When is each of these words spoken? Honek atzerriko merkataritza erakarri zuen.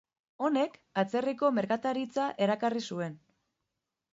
Honek 0.45 0.77
atzerriko 1.01 1.51
merkataritza 1.57 2.25
erakarri 2.47 2.83
zuen. 2.95 3.19